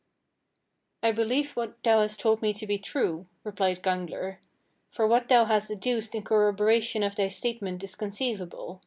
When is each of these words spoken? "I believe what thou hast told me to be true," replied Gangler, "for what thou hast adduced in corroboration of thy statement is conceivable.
"I 1.03 1.11
believe 1.11 1.51
what 1.51 1.83
thou 1.83 2.01
hast 2.01 2.19
told 2.19 2.41
me 2.41 2.53
to 2.53 2.65
be 2.65 2.79
true," 2.79 3.27
replied 3.43 3.83
Gangler, 3.83 4.39
"for 4.89 5.05
what 5.05 5.29
thou 5.29 5.45
hast 5.45 5.69
adduced 5.69 6.15
in 6.15 6.23
corroboration 6.23 7.03
of 7.03 7.15
thy 7.15 7.27
statement 7.27 7.83
is 7.83 7.93
conceivable. 7.93 8.79